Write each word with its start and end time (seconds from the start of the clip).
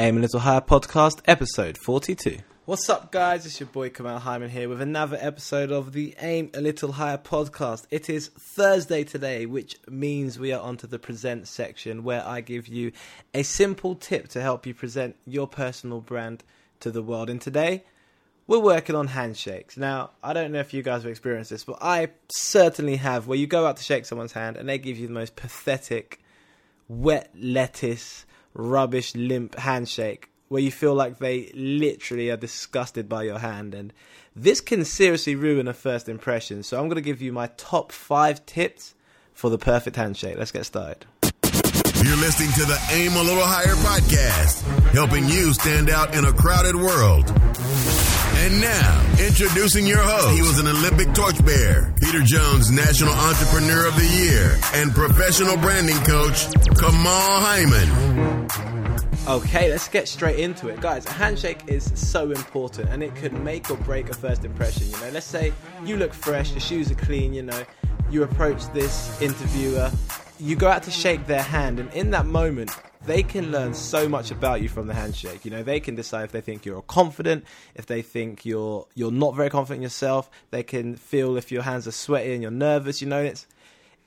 Aim 0.00 0.16
a 0.16 0.20
Little 0.20 0.38
Higher 0.38 0.60
podcast, 0.60 1.22
episode 1.26 1.76
42. 1.76 2.38
What's 2.66 2.88
up, 2.88 3.10
guys? 3.10 3.44
It's 3.44 3.58
your 3.58 3.66
boy 3.66 3.90
Kamal 3.90 4.20
Hyman 4.20 4.48
here 4.48 4.68
with 4.68 4.80
another 4.80 5.18
episode 5.20 5.72
of 5.72 5.92
the 5.92 6.14
Aim 6.20 6.52
a 6.54 6.60
Little 6.60 6.92
Higher 6.92 7.18
podcast. 7.18 7.84
It 7.90 8.08
is 8.08 8.28
Thursday 8.28 9.02
today, 9.02 9.44
which 9.44 9.76
means 9.88 10.38
we 10.38 10.52
are 10.52 10.60
onto 10.60 10.86
the 10.86 11.00
present 11.00 11.48
section 11.48 12.04
where 12.04 12.24
I 12.24 12.42
give 12.42 12.68
you 12.68 12.92
a 13.34 13.42
simple 13.42 13.96
tip 13.96 14.28
to 14.28 14.40
help 14.40 14.66
you 14.66 14.72
present 14.72 15.16
your 15.26 15.48
personal 15.48 16.00
brand 16.00 16.44
to 16.78 16.92
the 16.92 17.02
world. 17.02 17.28
And 17.28 17.40
today, 17.40 17.82
we're 18.46 18.60
working 18.60 18.94
on 18.94 19.08
handshakes. 19.08 19.76
Now, 19.76 20.10
I 20.22 20.32
don't 20.32 20.52
know 20.52 20.60
if 20.60 20.72
you 20.72 20.84
guys 20.84 21.02
have 21.02 21.10
experienced 21.10 21.50
this, 21.50 21.64
but 21.64 21.78
I 21.82 22.10
certainly 22.28 22.94
have, 22.98 23.26
where 23.26 23.36
you 23.36 23.48
go 23.48 23.66
out 23.66 23.78
to 23.78 23.82
shake 23.82 24.06
someone's 24.06 24.30
hand 24.30 24.58
and 24.58 24.68
they 24.68 24.78
give 24.78 24.96
you 24.96 25.08
the 25.08 25.12
most 25.12 25.34
pathetic, 25.34 26.20
wet 26.86 27.32
lettuce 27.36 28.26
rubbish, 28.58 29.14
limp 29.14 29.54
handshake 29.54 30.28
where 30.48 30.62
you 30.62 30.70
feel 30.70 30.94
like 30.94 31.18
they 31.18 31.50
literally 31.54 32.30
are 32.30 32.36
disgusted 32.36 33.08
by 33.08 33.22
your 33.22 33.38
hand. 33.38 33.74
And 33.74 33.92
this 34.34 34.60
can 34.60 34.84
seriously 34.84 35.34
ruin 35.34 35.68
a 35.68 35.74
first 35.74 36.08
impression. 36.08 36.62
So 36.62 36.78
I'm 36.78 36.88
going 36.88 36.96
to 36.96 37.02
give 37.02 37.22
you 37.22 37.32
my 37.32 37.48
top 37.56 37.92
five 37.92 38.44
tips 38.46 38.94
for 39.32 39.50
the 39.50 39.58
perfect 39.58 39.96
handshake. 39.96 40.36
Let's 40.38 40.52
get 40.52 40.64
started. 40.64 41.06
You're 42.02 42.16
listening 42.16 42.52
to 42.52 42.64
the 42.64 42.80
Aim 42.92 43.12
a 43.12 43.22
Little 43.22 43.44
Higher 43.44 43.74
podcast, 43.74 44.62
helping 44.92 45.28
you 45.28 45.52
stand 45.52 45.90
out 45.90 46.14
in 46.14 46.24
a 46.24 46.32
crowded 46.32 46.76
world. 46.76 47.26
And 48.40 48.60
now, 48.60 49.16
introducing 49.26 49.86
your 49.86 50.00
host. 50.00 50.36
He 50.36 50.42
was 50.42 50.58
an 50.58 50.68
Olympic 50.68 51.12
torchbearer, 51.12 51.92
Peter 52.00 52.22
Jones 52.22 52.70
National 52.70 53.12
Entrepreneur 53.12 53.86
of 53.86 53.96
the 53.96 54.06
Year, 54.06 54.58
and 54.74 54.92
professional 54.92 55.56
branding 55.56 55.98
coach, 56.04 56.46
Kamal 56.78 57.40
Hyman. 57.40 58.48
Okay, 59.28 59.70
let's 59.70 59.88
get 59.88 60.08
straight 60.08 60.38
into 60.38 60.68
it. 60.68 60.80
Guys, 60.80 61.04
a 61.04 61.10
handshake 61.10 61.60
is 61.66 61.92
so 61.94 62.30
important 62.30 62.88
and 62.88 63.02
it 63.02 63.14
could 63.16 63.32
make 63.32 63.70
or 63.70 63.76
break 63.76 64.08
a 64.08 64.14
first 64.14 64.44
impression. 64.44 64.88
You 64.88 64.98
know, 65.00 65.10
let's 65.10 65.26
say 65.26 65.52
you 65.84 65.98
look 65.98 66.14
fresh, 66.14 66.52
your 66.52 66.60
shoes 66.60 66.90
are 66.90 66.94
clean, 66.94 67.34
you 67.34 67.42
know, 67.42 67.62
you 68.10 68.22
approach 68.22 68.66
this 68.72 69.20
interviewer, 69.20 69.90
you 70.38 70.56
go 70.56 70.68
out 70.68 70.82
to 70.84 70.90
shake 70.90 71.26
their 71.26 71.42
hand, 71.42 71.80
and 71.80 71.92
in 71.92 72.10
that 72.10 72.26
moment, 72.26 72.70
they 73.04 73.22
can 73.22 73.50
learn 73.50 73.74
so 73.74 74.08
much 74.08 74.30
about 74.30 74.60
you 74.60 74.68
from 74.68 74.86
the 74.86 74.94
handshake. 74.94 75.44
You 75.44 75.50
know, 75.50 75.62
they 75.62 75.80
can 75.80 75.94
decide 75.94 76.24
if 76.24 76.32
they 76.32 76.40
think 76.40 76.64
you're 76.64 76.82
confident, 76.82 77.44
if 77.74 77.86
they 77.86 78.02
think 78.02 78.44
you're 78.44 78.86
you're 78.94 79.12
not 79.12 79.34
very 79.34 79.50
confident 79.50 79.82
yourself. 79.82 80.30
They 80.50 80.62
can 80.62 80.96
feel 80.96 81.36
if 81.36 81.50
your 81.50 81.62
hands 81.62 81.86
are 81.86 81.92
sweaty 81.92 82.32
and 82.32 82.42
you're 82.42 82.50
nervous. 82.50 83.00
You 83.00 83.08
know, 83.08 83.22
it's 83.22 83.46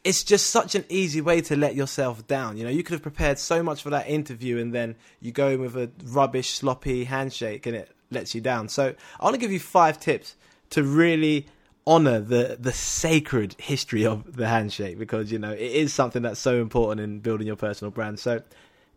it's 0.03 0.23
just 0.23 0.49
such 0.49 0.75
an 0.75 0.85
easy 0.89 1.21
way 1.21 1.41
to 1.41 1.55
let 1.55 1.75
yourself 1.75 2.25
down. 2.27 2.57
You 2.57 2.63
know, 2.63 2.69
you 2.69 2.83
could 2.83 2.93
have 2.93 3.01
prepared 3.01 3.37
so 3.37 3.61
much 3.61 3.83
for 3.83 3.89
that 3.91 4.09
interview, 4.09 4.57
and 4.57 4.73
then 4.73 4.95
you 5.21 5.31
go 5.31 5.49
in 5.49 5.61
with 5.61 5.75
a 5.75 5.91
rubbish, 6.05 6.49
sloppy 6.51 7.05
handshake, 7.05 7.65
and 7.65 7.75
it 7.75 7.91
lets 8.09 8.35
you 8.35 8.41
down. 8.41 8.67
So, 8.69 8.93
I 9.19 9.23
want 9.23 9.35
to 9.35 9.39
give 9.39 9.51
you 9.51 9.59
five 9.59 9.99
tips 9.99 10.35
to 10.71 10.83
really 10.83 11.47
honor 11.87 12.19
the 12.19 12.57
the 12.59 12.71
sacred 12.71 13.55
history 13.59 14.05
of 14.05 14.35
the 14.35 14.47
handshake 14.47 14.99
because 14.99 15.31
you 15.31 15.39
know 15.39 15.51
it 15.51 15.59
is 15.59 15.93
something 15.93 16.21
that's 16.21 16.39
so 16.39 16.61
important 16.61 17.01
in 17.01 17.19
building 17.19 17.47
your 17.47 17.55
personal 17.55 17.91
brand. 17.91 18.19
So, 18.19 18.41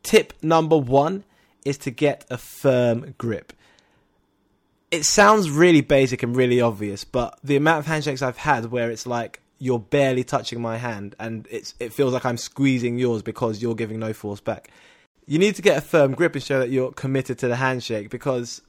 Tip 0.04 0.34
number 0.42 0.76
one 0.76 1.24
is 1.64 1.78
to 1.78 1.90
get 1.90 2.24
a 2.30 2.36
firm 2.36 3.14
grip. 3.16 3.52
It 4.90 5.04
sounds 5.04 5.50
really 5.50 5.80
basic 5.80 6.22
and 6.22 6.36
really 6.36 6.60
obvious, 6.60 7.02
but 7.04 7.38
the 7.42 7.56
amount 7.56 7.80
of 7.80 7.86
handshakes 7.86 8.22
I've 8.22 8.36
had 8.36 8.66
where 8.66 8.90
it's 8.90 9.06
like 9.06 9.40
you're 9.58 9.80
barely 9.80 10.22
touching 10.22 10.60
my 10.60 10.76
hand 10.76 11.16
and 11.18 11.48
it's 11.50 11.74
it 11.80 11.92
feels 11.92 12.12
like 12.12 12.26
I'm 12.26 12.36
squeezing 12.36 12.98
yours 12.98 13.22
because 13.22 13.62
you're 13.62 13.74
giving 13.74 13.98
no 13.98 14.12
force 14.12 14.40
back. 14.40 14.70
You 15.26 15.38
need 15.38 15.54
to 15.56 15.62
get 15.62 15.78
a 15.78 15.80
firm 15.80 16.12
grip 16.12 16.34
and 16.34 16.44
show 16.44 16.60
that 16.60 16.68
you're 16.68 16.92
committed 16.92 17.38
to 17.38 17.48
the 17.48 17.56
handshake 17.56 18.10
because 18.10 18.60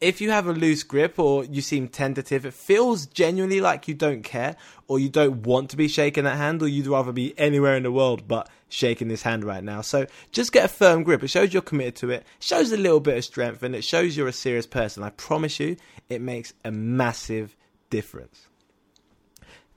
if 0.00 0.20
you 0.20 0.30
have 0.30 0.46
a 0.46 0.52
loose 0.52 0.82
grip 0.82 1.18
or 1.18 1.44
you 1.44 1.62
seem 1.62 1.88
tentative, 1.88 2.44
it 2.44 2.54
feels 2.54 3.06
genuinely 3.06 3.60
like 3.60 3.88
you 3.88 3.94
don't 3.94 4.22
care 4.22 4.56
or 4.88 4.98
you 4.98 5.08
don't 5.08 5.46
want 5.46 5.70
to 5.70 5.76
be 5.76 5.88
shaking 5.88 6.24
that 6.24 6.36
hand 6.36 6.62
or 6.62 6.68
you'd 6.68 6.86
rather 6.86 7.12
be 7.12 7.38
anywhere 7.38 7.76
in 7.76 7.84
the 7.84 7.92
world 7.92 8.28
but 8.28 8.48
shaking 8.68 9.08
this 9.08 9.22
hand 9.22 9.44
right 9.44 9.64
now. 9.64 9.80
So 9.80 10.06
just 10.32 10.52
get 10.52 10.64
a 10.64 10.68
firm 10.68 11.04
grip. 11.04 11.22
It 11.22 11.28
shows 11.28 11.52
you're 11.52 11.62
committed 11.62 11.96
to 11.96 12.10
it, 12.10 12.26
shows 12.40 12.72
a 12.72 12.76
little 12.76 13.00
bit 13.00 13.16
of 13.16 13.24
strength, 13.24 13.62
and 13.62 13.74
it 13.74 13.84
shows 13.84 14.16
you're 14.16 14.28
a 14.28 14.32
serious 14.32 14.66
person. 14.66 15.02
I 15.02 15.10
promise 15.10 15.60
you, 15.60 15.76
it 16.08 16.20
makes 16.20 16.52
a 16.64 16.70
massive 16.70 17.56
difference. 17.88 18.48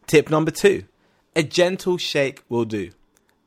Tip 0.07 0.29
number 0.29 0.51
two 0.51 0.85
a 1.35 1.43
gentle 1.43 1.97
shake 1.97 2.43
will 2.49 2.65
do. 2.65 2.89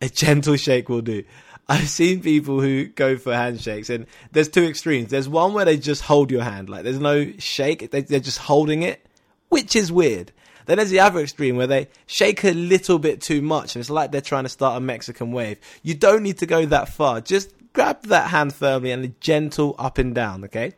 A 0.00 0.09
gentle 0.09 0.56
shake 0.56 0.88
will 0.88 1.03
do. 1.03 1.25
I've 1.70 1.88
seen 1.88 2.20
people 2.20 2.60
who 2.60 2.86
go 2.86 3.16
for 3.16 3.32
handshakes, 3.32 3.91
and 3.91 4.06
there's 4.32 4.48
two 4.48 4.64
extremes. 4.64 5.10
There's 5.10 5.28
one 5.28 5.54
where 5.54 5.64
they 5.64 5.76
just 5.76 6.03
hold 6.03 6.32
your 6.32 6.42
hand, 6.42 6.69
like 6.69 6.82
there's 6.82 6.98
no 6.98 7.32
shake, 7.38 7.92
they, 7.92 8.00
they're 8.00 8.19
just 8.19 8.38
holding 8.38 8.82
it, 8.82 9.06
which 9.50 9.76
is 9.76 9.92
weird. 9.92 10.32
Then 10.66 10.78
there's 10.78 10.91
the 10.91 10.98
other 10.98 11.20
extreme 11.20 11.54
where 11.54 11.69
they 11.69 11.86
shake 12.06 12.44
a 12.44 12.53
little 12.53 12.98
bit 12.98 13.20
too 13.20 13.41
much, 13.41 13.76
and 13.76 13.80
it's 13.80 13.88
like 13.88 14.10
they're 14.10 14.20
trying 14.20 14.42
to 14.42 14.48
start 14.48 14.78
a 14.78 14.80
Mexican 14.80 15.30
wave. 15.30 15.59
You 15.84 15.94
don't 15.94 16.25
need 16.25 16.38
to 16.38 16.47
go 16.47 16.66
that 16.66 16.88
far. 16.88 17.20
Just 17.20 17.54
grab 17.72 18.03
that 18.06 18.30
hand 18.30 18.53
firmly 18.53 18.91
and 18.91 19.04
a 19.04 19.09
gentle 19.20 19.76
up 19.78 19.98
and 19.98 20.12
down, 20.12 20.42
okay? 20.47 20.72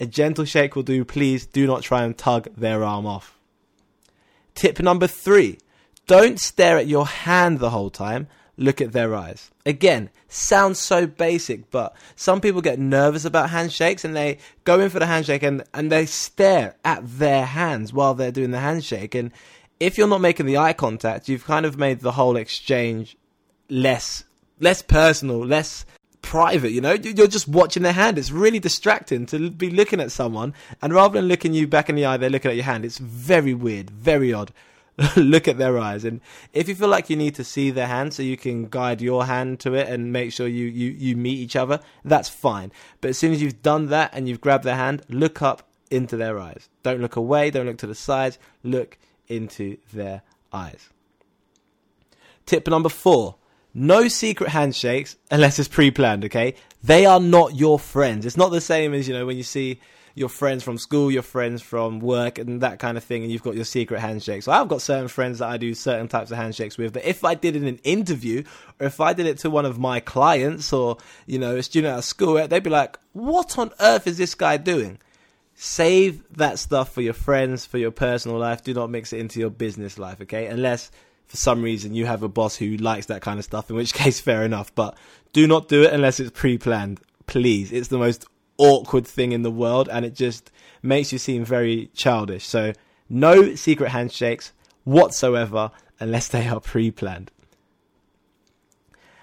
A 0.00 0.06
gentle 0.06 0.44
shake 0.44 0.74
will 0.74 0.82
do. 0.82 1.04
Please 1.04 1.46
do 1.46 1.68
not 1.68 1.82
try 1.82 2.02
and 2.02 2.18
tug 2.18 2.48
their 2.56 2.82
arm 2.82 3.06
off. 3.06 3.38
Tip 4.56 4.80
number 4.80 5.06
three 5.06 5.58
don't 6.08 6.40
stare 6.40 6.78
at 6.78 6.88
your 6.88 7.06
hand 7.06 7.60
the 7.60 7.70
whole 7.70 7.90
time 7.90 8.26
look 8.56 8.80
at 8.80 8.92
their 8.92 9.14
eyes. 9.14 9.50
Again, 9.64 10.10
sounds 10.28 10.78
so 10.78 11.06
basic, 11.06 11.70
but 11.70 11.94
some 12.16 12.40
people 12.40 12.60
get 12.60 12.78
nervous 12.78 13.24
about 13.24 13.50
handshakes 13.50 14.04
and 14.04 14.14
they 14.14 14.38
go 14.64 14.80
in 14.80 14.90
for 14.90 14.98
the 14.98 15.06
handshake 15.06 15.42
and, 15.42 15.64
and 15.72 15.90
they 15.90 16.06
stare 16.06 16.76
at 16.84 17.00
their 17.18 17.46
hands 17.46 17.92
while 17.92 18.14
they're 18.14 18.32
doing 18.32 18.50
the 18.50 18.60
handshake. 18.60 19.14
And 19.14 19.30
if 19.80 19.96
you're 19.98 20.08
not 20.08 20.20
making 20.20 20.46
the 20.46 20.58
eye 20.58 20.72
contact, 20.72 21.28
you've 21.28 21.44
kind 21.44 21.66
of 21.66 21.78
made 21.78 22.00
the 22.00 22.12
whole 22.12 22.36
exchange 22.36 23.16
less 23.68 24.24
less 24.62 24.80
personal, 24.80 25.44
less 25.44 25.84
private, 26.22 26.70
you 26.70 26.80
know? 26.80 26.92
You're 26.92 27.26
just 27.26 27.48
watching 27.48 27.82
their 27.82 27.92
hand. 27.92 28.16
It's 28.16 28.30
really 28.30 28.60
distracting 28.60 29.26
to 29.26 29.50
be 29.50 29.70
looking 29.70 30.00
at 30.00 30.12
someone 30.12 30.54
and 30.80 30.94
rather 30.94 31.20
than 31.20 31.28
looking 31.28 31.52
you 31.52 31.66
back 31.66 31.90
in 31.90 31.96
the 31.96 32.06
eye, 32.06 32.16
they're 32.16 32.30
looking 32.30 32.50
at 32.50 32.56
your 32.56 32.64
hand. 32.64 32.84
It's 32.84 32.98
very 32.98 33.52
weird, 33.52 33.90
very 33.90 34.32
odd. 34.32 34.52
look 35.16 35.48
at 35.48 35.58
their 35.58 35.78
eyes. 35.78 36.04
And 36.04 36.20
if 36.52 36.68
you 36.68 36.74
feel 36.74 36.88
like 36.88 37.08
you 37.08 37.16
need 37.16 37.34
to 37.36 37.44
see 37.44 37.70
their 37.70 37.86
hand 37.86 38.12
so 38.12 38.22
you 38.22 38.36
can 38.36 38.66
guide 38.66 39.00
your 39.00 39.26
hand 39.26 39.60
to 39.60 39.74
it 39.74 39.88
and 39.88 40.12
make 40.12 40.32
sure 40.32 40.46
you, 40.46 40.66
you, 40.66 40.90
you 40.90 41.16
meet 41.16 41.38
each 41.38 41.56
other 41.56 41.80
that's 42.04 42.28
fine. 42.28 42.72
But 43.00 43.10
as 43.10 43.18
soon 43.18 43.32
as 43.32 43.40
you've 43.40 43.62
done 43.62 43.86
that 43.86 44.10
and 44.12 44.28
you've 44.28 44.40
grabbed 44.40 44.64
their 44.64 44.76
hand 44.76 45.02
look 45.08 45.42
up 45.42 45.68
into 45.90 46.16
their 46.16 46.38
eyes. 46.38 46.68
Don't 46.82 47.00
look 47.00 47.16
away 47.16 47.50
don't 47.50 47.66
look 47.66 47.78
to 47.78 47.86
the 47.86 47.94
sides 47.94 48.38
look 48.62 48.98
into 49.28 49.78
their 49.92 50.22
eyes. 50.52 50.88
Tip 52.46 52.66
number 52.68 52.88
four 52.88 53.36
no 53.74 54.06
secret 54.06 54.50
handshakes 54.50 55.16
unless 55.30 55.58
it's 55.58 55.68
pre-planned 55.68 56.26
okay? 56.26 56.54
They 56.82 57.06
are 57.06 57.20
not 57.20 57.54
your 57.54 57.78
friends. 57.78 58.26
It's 58.26 58.36
not 58.36 58.50
the 58.50 58.60
same 58.60 58.92
as 58.92 59.08
you 59.08 59.14
know 59.14 59.24
when 59.24 59.38
you 59.38 59.42
see 59.42 59.80
your 60.14 60.28
friends 60.28 60.62
from 60.62 60.78
school, 60.78 61.10
your 61.10 61.22
friends 61.22 61.62
from 61.62 62.00
work, 62.00 62.38
and 62.38 62.60
that 62.60 62.78
kind 62.78 62.96
of 62.96 63.04
thing, 63.04 63.22
and 63.22 63.32
you've 63.32 63.42
got 63.42 63.54
your 63.54 63.64
secret 63.64 64.00
handshake. 64.00 64.42
So 64.42 64.52
I've 64.52 64.68
got 64.68 64.82
certain 64.82 65.08
friends 65.08 65.38
that 65.38 65.48
I 65.48 65.56
do 65.56 65.74
certain 65.74 66.08
types 66.08 66.30
of 66.30 66.36
handshakes 66.36 66.76
with. 66.76 66.92
But 66.92 67.04
if 67.04 67.24
I 67.24 67.34
did 67.34 67.56
it 67.56 67.62
in 67.62 67.68
an 67.68 67.80
interview, 67.84 68.44
or 68.80 68.86
if 68.86 69.00
I 69.00 69.12
did 69.12 69.26
it 69.26 69.38
to 69.38 69.50
one 69.50 69.66
of 69.66 69.78
my 69.78 70.00
clients, 70.00 70.72
or 70.72 70.98
you 71.26 71.38
know, 71.38 71.56
a 71.56 71.62
student 71.62 71.96
at 71.96 72.04
school, 72.04 72.38
eh, 72.38 72.46
they'd 72.46 72.62
be 72.62 72.70
like, 72.70 72.98
"What 73.12 73.58
on 73.58 73.70
earth 73.80 74.06
is 74.06 74.18
this 74.18 74.34
guy 74.34 74.56
doing?" 74.56 74.98
Save 75.54 76.24
that 76.36 76.58
stuff 76.58 76.92
for 76.92 77.02
your 77.02 77.12
friends, 77.12 77.64
for 77.64 77.78
your 77.78 77.90
personal 77.90 78.38
life. 78.38 78.64
Do 78.64 78.74
not 78.74 78.90
mix 78.90 79.12
it 79.12 79.20
into 79.20 79.38
your 79.38 79.50
business 79.50 79.98
life, 79.98 80.20
okay? 80.22 80.46
Unless 80.46 80.90
for 81.26 81.36
some 81.36 81.62
reason 81.62 81.94
you 81.94 82.04
have 82.04 82.22
a 82.22 82.28
boss 82.28 82.56
who 82.56 82.76
likes 82.76 83.06
that 83.06 83.22
kind 83.22 83.38
of 83.38 83.44
stuff, 83.44 83.70
in 83.70 83.76
which 83.76 83.94
case, 84.02 84.20
fair 84.20 84.44
enough. 84.44 84.74
But 84.74 84.96
do 85.32 85.46
not 85.46 85.68
do 85.68 85.82
it 85.82 85.92
unless 85.92 86.20
it's 86.20 86.30
pre 86.30 86.58
planned. 86.58 87.00
Please. 87.26 87.72
It's 87.72 87.88
the 87.88 87.98
most 87.98 88.26
awkward 88.62 89.06
thing 89.06 89.32
in 89.32 89.42
the 89.42 89.50
world 89.50 89.88
and 89.90 90.04
it 90.04 90.14
just 90.14 90.50
makes 90.82 91.12
you 91.12 91.18
seem 91.18 91.44
very 91.44 91.90
childish. 91.94 92.46
So, 92.46 92.72
no 93.08 93.54
secret 93.56 93.90
handshakes 93.90 94.52
whatsoever 94.84 95.70
unless 95.98 96.28
they 96.28 96.46
are 96.46 96.60
pre 96.60 96.90
planned. 96.90 97.30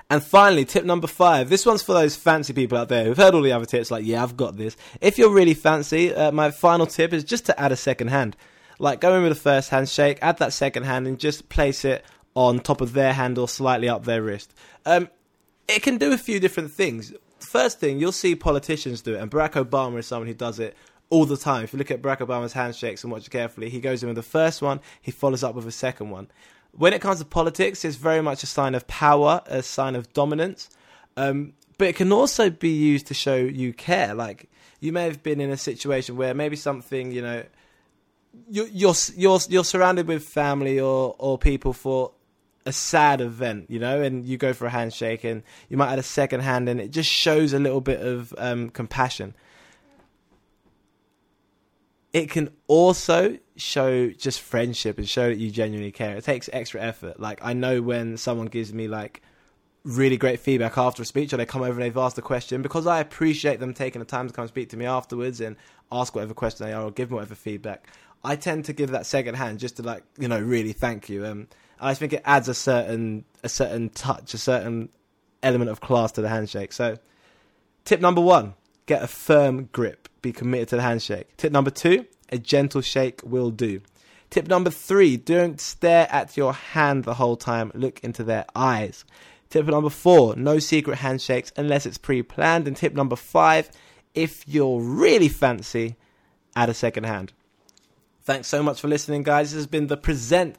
And 0.09 0.23
finally, 0.23 0.65
tip 0.65 0.85
number 0.85 1.07
five. 1.07 1.49
This 1.49 1.65
one's 1.65 1.83
for 1.83 1.93
those 1.93 2.15
fancy 2.15 2.51
people 2.51 2.77
out 2.77 2.89
there 2.89 3.05
who've 3.05 3.17
heard 3.17 3.35
all 3.35 3.43
the 3.43 3.51
other 3.51 3.65
tips, 3.65 3.91
like, 3.91 4.05
yeah, 4.05 4.23
I've 4.23 4.35
got 4.35 4.57
this. 4.57 4.75
If 5.01 5.17
you're 5.19 5.31
really 5.31 5.53
fancy, 5.53 6.13
uh, 6.13 6.31
my 6.31 6.49
final 6.49 6.87
tip 6.87 7.13
is 7.13 7.23
just 7.23 7.45
to 7.45 7.59
add 7.59 7.71
a 7.71 7.75
second 7.75 8.07
hand. 8.07 8.35
Like, 8.79 9.01
go 9.01 9.15
in 9.15 9.23
with 9.23 9.31
the 9.31 9.39
first 9.39 9.69
handshake, 9.69 10.17
add 10.21 10.39
that 10.39 10.51
second 10.51 10.83
hand, 10.83 11.05
and 11.05 11.19
just 11.19 11.47
place 11.49 11.85
it 11.85 12.03
on 12.33 12.59
top 12.59 12.81
of 12.81 12.93
their 12.93 13.13
hand 13.13 13.37
or 13.37 13.47
slightly 13.47 13.87
up 13.87 14.05
their 14.05 14.23
wrist. 14.23 14.51
Um, 14.85 15.09
it 15.67 15.83
can 15.83 15.97
do 15.97 16.11
a 16.11 16.17
few 16.17 16.39
different 16.39 16.71
things 16.71 17.13
first 17.49 17.79
thing 17.79 17.99
you'll 17.99 18.11
see 18.11 18.35
politicians 18.35 19.01
do 19.01 19.15
it, 19.15 19.21
and 19.21 19.29
Barack 19.31 19.53
Obama 19.53 19.97
is 19.99 20.07
someone 20.07 20.27
who 20.27 20.33
does 20.33 20.59
it 20.59 20.77
all 21.09 21.25
the 21.25 21.37
time. 21.37 21.63
If 21.63 21.73
you 21.73 21.79
look 21.79 21.91
at 21.91 22.01
Barack 22.01 22.19
Obama's 22.19 22.53
handshakes 22.53 23.03
and 23.03 23.11
watch 23.11 23.29
carefully, 23.29 23.69
he 23.69 23.79
goes 23.79 24.03
in 24.03 24.07
with 24.07 24.15
the 24.15 24.23
first 24.23 24.61
one, 24.61 24.79
he 25.01 25.11
follows 25.11 25.43
up 25.43 25.55
with 25.55 25.67
a 25.67 25.71
second 25.71 26.11
one. 26.11 26.27
When 26.71 26.93
it 26.93 27.01
comes 27.01 27.19
to 27.19 27.25
politics, 27.25 27.83
it's 27.83 27.95
very 27.97 28.21
much 28.21 28.43
a 28.43 28.45
sign 28.45 28.75
of 28.75 28.87
power, 28.87 29.41
a 29.47 29.63
sign 29.63 29.95
of 29.95 30.13
dominance. 30.13 30.69
Um, 31.17 31.53
but 31.79 31.87
it 31.87 31.95
can 31.95 32.11
also 32.11 32.51
be 32.51 32.69
used 32.69 33.07
to 33.07 33.13
show 33.15 33.35
you 33.35 33.73
care. 33.73 34.13
Like 34.13 34.49
you 34.79 34.91
may 34.91 35.05
have 35.05 35.23
been 35.23 35.41
in 35.41 35.49
a 35.49 35.57
situation 35.57 36.15
where 36.15 36.35
maybe 36.35 36.55
something, 36.55 37.11
you 37.11 37.23
know, 37.23 37.43
you're 38.47 38.67
you're 38.67 38.93
you're, 39.15 39.39
you're 39.49 39.63
surrounded 39.63 40.07
with 40.07 40.23
family 40.23 40.79
or 40.79 41.15
or 41.17 41.39
people 41.39 41.73
for 41.73 42.11
a 42.65 42.71
sad 42.71 43.21
event, 43.21 43.69
you 43.69 43.79
know, 43.79 44.01
and 44.01 44.25
you 44.25 44.37
go 44.37 44.53
for 44.53 44.65
a 44.65 44.69
handshake 44.69 45.23
and 45.23 45.43
you 45.69 45.77
might 45.77 45.91
add 45.91 45.99
a 45.99 46.03
second 46.03 46.41
hand 46.41 46.69
and 46.69 46.79
it 46.79 46.91
just 46.91 47.09
shows 47.09 47.53
a 47.53 47.59
little 47.59 47.81
bit 47.81 48.01
of 48.01 48.33
um, 48.37 48.69
compassion. 48.69 49.33
It 52.11 52.29
can 52.29 52.49
also 52.67 53.37
show 53.55 54.09
just 54.09 54.41
friendship 54.41 54.97
and 54.97 55.07
show 55.07 55.29
that 55.29 55.37
you 55.37 55.51
genuinely 55.51 55.91
care. 55.91 56.15
It 56.17 56.23
takes 56.23 56.49
extra 56.51 56.81
effort. 56.81 57.19
Like 57.19 57.39
I 57.43 57.53
know 57.53 57.81
when 57.81 58.17
someone 58.17 58.47
gives 58.47 58.73
me 58.73 58.87
like 58.87 59.21
really 59.83 60.17
great 60.17 60.39
feedback 60.39 60.77
after 60.77 61.01
a 61.03 61.05
speech 61.05 61.33
or 61.33 61.37
they 61.37 61.45
come 61.45 61.61
over 61.61 61.73
and 61.73 61.81
they've 61.81 61.97
asked 61.97 62.17
a 62.17 62.21
question 62.21 62.61
because 62.61 62.85
I 62.85 62.99
appreciate 62.99 63.59
them 63.59 63.73
taking 63.73 63.99
the 63.99 64.05
time 64.05 64.27
to 64.27 64.33
come 64.33 64.47
speak 64.47 64.69
to 64.69 64.77
me 64.77 64.85
afterwards 64.85 65.39
and 65.39 65.55
ask 65.91 66.15
whatever 66.15 66.33
question 66.33 66.65
they 66.65 66.73
are 66.73 66.83
or 66.83 66.91
give 66.91 67.11
whatever 67.11 67.35
feedback. 67.35 67.87
I 68.23 68.35
tend 68.35 68.65
to 68.65 68.73
give 68.73 68.91
that 68.91 69.05
second 69.05 69.35
hand 69.35 69.59
just 69.59 69.77
to 69.77 69.83
like, 69.83 70.03
you 70.17 70.27
know, 70.27 70.39
really 70.39 70.73
thank 70.73 71.09
you. 71.09 71.25
Um, 71.25 71.47
I 71.79 71.93
think 71.93 72.13
it 72.13 72.21
adds 72.25 72.47
a 72.47 72.53
certain 72.53 73.25
a 73.43 73.49
certain 73.49 73.89
touch, 73.89 74.33
a 74.33 74.37
certain 74.37 74.89
element 75.41 75.71
of 75.71 75.79
class 75.81 76.11
to 76.13 76.21
the 76.21 76.29
handshake. 76.29 76.73
So, 76.73 76.97
tip 77.85 78.01
number 78.01 78.21
one: 78.21 78.55
get 78.85 79.03
a 79.03 79.07
firm 79.07 79.69
grip. 79.71 80.09
Be 80.21 80.31
committed 80.33 80.67
to 80.69 80.75
the 80.75 80.81
handshake. 80.81 81.35
Tip 81.37 81.51
number 81.51 81.71
two: 81.71 82.05
a 82.29 82.37
gentle 82.37 82.81
shake 82.81 83.21
will 83.23 83.51
do. 83.51 83.81
Tip 84.29 84.47
number 84.47 84.69
three: 84.69 85.17
don't 85.17 85.59
stare 85.61 86.07
at 86.11 86.35
your 86.35 86.53
hand 86.53 87.03
the 87.03 87.15
whole 87.15 87.37
time. 87.37 87.71
Look 87.73 87.99
into 88.03 88.23
their 88.23 88.45
eyes. 88.55 89.05
Tip 89.49 89.65
number 89.65 89.89
four: 89.89 90.35
no 90.35 90.59
secret 90.59 90.97
handshakes 90.97 91.51
unless 91.55 91.85
it's 91.85 91.97
pre-planned. 91.97 92.67
And 92.67 92.75
tip 92.75 92.93
number 92.93 93.15
five: 93.15 93.69
if 94.13 94.47
you're 94.47 94.81
really 94.81 95.29
fancy, 95.29 95.95
add 96.55 96.69
a 96.69 96.73
second 96.73 97.05
hand. 97.05 97.31
Thanks 98.23 98.47
so 98.47 98.61
much 98.61 98.81
for 98.81 98.87
listening, 98.87 99.23
guys. 99.23 99.51
This 99.51 99.59
has 99.59 99.67
been 99.67 99.87
the 99.87 99.97
present 99.97 100.57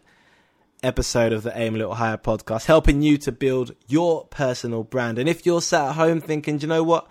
episode 0.83 1.33
of 1.33 1.43
the 1.43 1.57
Aim 1.59 1.75
a 1.75 1.79
Little 1.79 1.95
Higher 1.95 2.17
podcast, 2.17 2.67
helping 2.67 3.03
you 3.03 3.19
to 3.19 3.33
build 3.33 3.75
your 3.89 4.25
personal 4.27 4.83
brand. 4.83 5.19
And 5.19 5.29
if 5.29 5.45
you're 5.45 5.63
sat 5.63 5.91
at 5.91 5.95
home 5.95 6.21
thinking, 6.21 6.61
you 6.61 6.69
know 6.69 6.83
what? 6.83 7.11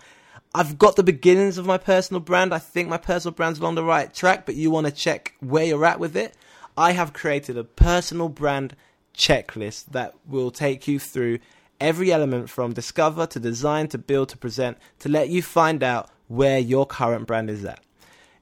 I've 0.54 0.78
got 0.78 0.96
the 0.96 1.02
beginnings 1.02 1.58
of 1.58 1.66
my 1.66 1.78
personal 1.78 2.20
brand. 2.20 2.52
I 2.52 2.58
think 2.58 2.88
my 2.88 2.98
personal 2.98 3.34
brand's 3.34 3.60
along 3.60 3.76
the 3.76 3.84
right 3.84 4.12
track, 4.12 4.46
but 4.46 4.56
you 4.56 4.70
want 4.70 4.86
to 4.86 4.92
check 4.92 5.34
where 5.40 5.64
you're 5.64 5.84
at 5.84 6.00
with 6.00 6.16
it. 6.16 6.34
I 6.76 6.92
have 6.92 7.12
created 7.12 7.56
a 7.56 7.64
personal 7.64 8.28
brand 8.28 8.74
checklist 9.16 9.86
that 9.92 10.14
will 10.26 10.50
take 10.50 10.88
you 10.88 10.98
through 10.98 11.38
every 11.80 12.12
element 12.12 12.50
from 12.50 12.72
discover 12.72 13.26
to 13.26 13.40
design 13.40 13.88
to 13.88 13.98
build 13.98 14.28
to 14.30 14.36
present 14.36 14.78
to 14.98 15.08
let 15.08 15.28
you 15.28 15.42
find 15.42 15.82
out 15.82 16.10
where 16.28 16.58
your 16.58 16.86
current 16.86 17.26
brand 17.26 17.50
is 17.50 17.64
at. 17.64 17.80